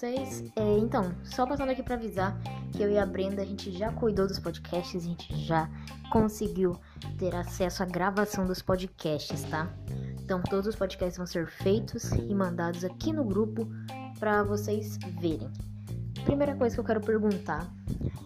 vocês? 0.00 0.44
É, 0.56 0.78
então, 0.78 1.14
só 1.24 1.46
passando 1.46 1.70
aqui 1.70 1.82
para 1.82 1.94
avisar 1.94 2.38
que 2.72 2.82
eu 2.82 2.90
e 2.90 2.98
a 2.98 3.04
Brenda 3.04 3.42
a 3.42 3.44
gente 3.44 3.70
já 3.72 3.92
cuidou 3.92 4.26
dos 4.26 4.38
podcasts, 4.38 5.04
a 5.04 5.06
gente 5.06 5.36
já 5.44 5.68
conseguiu 6.10 6.76
ter 7.18 7.34
acesso 7.34 7.82
à 7.82 7.86
gravação 7.86 8.46
dos 8.46 8.62
podcasts, 8.62 9.42
tá? 9.44 9.68
Então, 10.22 10.42
todos 10.42 10.66
os 10.66 10.76
podcasts 10.76 11.16
vão 11.16 11.26
ser 11.26 11.48
feitos 11.48 12.10
e 12.12 12.34
mandados 12.34 12.84
aqui 12.84 13.12
no 13.12 13.24
grupo 13.24 13.68
para 14.18 14.42
vocês 14.42 14.98
verem. 15.20 15.50
Primeira 16.24 16.54
coisa 16.54 16.74
que 16.76 16.80
eu 16.80 16.84
quero 16.84 17.00
perguntar, 17.00 17.68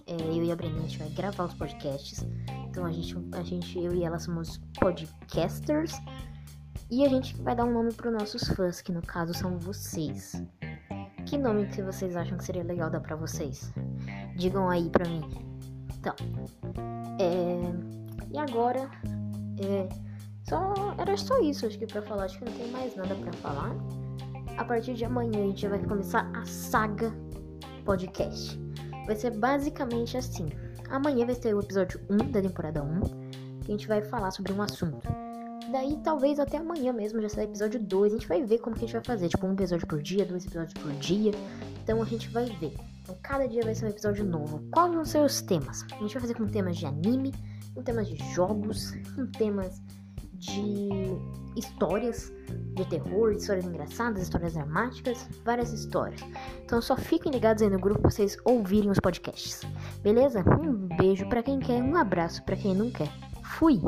é, 0.07 0.15
eu 0.15 0.45
e 0.45 0.53
a 0.53 0.57
Brenda 0.57 0.79
a 0.79 0.83
gente 0.83 0.99
vai 0.99 1.09
gravar 1.11 1.45
os 1.45 1.55
podcasts. 1.55 2.27
Então, 2.69 2.85
a 2.85 2.93
gente, 2.93 3.17
a 3.33 3.43
gente, 3.43 3.79
eu 3.79 3.95
e 3.95 4.05
ela 4.05 4.19
somos 4.19 4.61
podcasters. 4.81 5.93
E 6.91 7.05
a 7.05 7.09
gente 7.09 7.41
vai 7.43 7.57
dar 7.57 7.65
um 7.65 7.73
nome 7.73 7.93
para 7.93 8.09
os 8.09 8.15
nossos 8.15 8.49
fãs, 8.49 8.81
que 8.81 8.93
no 8.93 9.03
caso 9.03 9.33
são 9.35 9.59
vocês. 9.59 10.43
Que 11.27 11.39
nome 11.39 11.67
que 11.67 11.83
vocês 11.83 12.15
acham 12.15 12.37
que 12.37 12.45
seria 12.45 12.63
legal 12.63 12.91
dar 12.91 13.01
para 13.01 13.17
vocês? 13.17 13.73
Digam 14.37 14.69
aí 14.69 14.91
pra 14.91 15.09
mim. 15.09 15.23
Então, 15.99 16.15
é... 17.19 18.31
e 18.31 18.39
agora, 18.39 18.91
é... 19.59 19.89
só 20.47 20.95
era 20.99 21.17
só 21.17 21.41
isso, 21.41 21.67
acho 21.67 21.79
que 21.79 21.87
para 21.87 22.03
falar, 22.03 22.25
acho 22.25 22.39
que 22.39 22.45
não 22.45 22.53
tem 22.53 22.71
mais 22.71 22.95
nada 22.95 23.15
para 23.15 23.33
falar. 23.35 23.75
A 24.59 24.65
partir 24.65 24.95
de 24.95 25.05
amanhã 25.05 25.43
a 25.43 25.47
gente 25.47 25.67
vai 25.67 25.83
começar 25.83 26.31
a 26.35 26.45
saga 26.45 27.13
podcast. 27.85 28.61
Vai 29.07 29.17
ser 29.17 29.31
basicamente 29.31 30.17
assim. 30.17 30.49
Amanhã 30.91 31.27
vai 31.27 31.35
ter 31.35 31.55
o 31.55 31.61
episódio 31.61 32.01
1 32.11 32.31
da 32.31 32.43
temporada 32.43 32.83
1, 32.83 33.01
que 33.63 33.73
a 33.73 33.77
gente 33.77 33.89
vai 33.89 34.03
falar 34.03 34.31
sobre 34.31 34.53
um 34.53 34.63
assunto. 34.63 35.09
Daí, 35.71 35.99
talvez 36.03 36.39
até 36.39 36.59
amanhã 36.59 36.93
mesmo 36.93 37.21
já 37.21 37.29
será 37.29 37.45
episódio 37.45 37.81
2. 37.81 38.13
A 38.13 38.17
gente 38.17 38.29
vai 38.29 38.43
ver 38.43 38.59
como 38.59 38.77
que 38.77 38.85
a 38.85 38.87
gente 38.87 38.95
vai 38.95 39.05
fazer. 39.05 39.29
Tipo, 39.29 39.47
um 39.47 39.53
episódio 39.53 39.87
por 39.87 40.03
dia, 40.03 40.25
dois 40.25 40.45
episódios 40.45 40.75
por 40.75 40.93
dia. 40.93 41.33
Então 41.83 42.03
a 42.03 42.05
gente 42.05 42.29
vai 42.29 42.47
ver. 42.47 42.75
Então 43.03 43.17
cada 43.23 43.47
dia 43.47 43.63
vai 43.63 43.75
ser 43.75 43.87
um 43.87 43.89
episódio 43.89 44.25
novo. 44.25 44.63
Quais 44.71 44.93
vão 44.93 45.05
ser 45.05 45.21
os 45.21 45.43
temas? 45.43 45.85
A 45.93 45.97
gente 45.97 46.13
vai 46.13 46.21
fazer 46.21 46.35
com 46.35 46.47
temas 46.47 46.77
de 46.77 46.87
anime, 46.87 47.33
com 47.75 47.83
temas 47.83 48.09
de 48.09 48.17
jogos, 48.33 48.93
com 49.15 49.27
temas 49.27 49.83
de 50.35 50.89
histórias 51.57 52.33
de 52.75 52.85
terror, 52.87 53.33
histórias 53.33 53.65
engraçadas, 53.65 54.23
histórias 54.23 54.55
dramáticas, 54.55 55.29
várias 55.45 55.73
histórias. 55.73 56.21
Então 56.65 56.83
só 56.83 56.97
fiquem 56.97 57.33
ligados 57.33 57.63
aí 57.63 57.71
no 57.71 57.79
grupo 57.79 58.01
pra 58.01 58.11
vocês 58.11 58.37
ouvirem 58.45 58.91
os 58.91 58.99
podcasts. 58.99 59.63
Beleza? 60.03 60.45
Um 60.61 60.73
beijo 60.97 61.29
para 61.29 61.43
quem 61.43 61.59
quer, 61.61 61.83
um 61.83 61.97
abraço 61.97 62.43
para 62.45 62.57
quem 62.57 62.75
não 62.75 62.91
quer. 62.91 63.11
Fui! 63.43 63.81